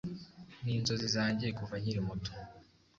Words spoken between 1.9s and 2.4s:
muto.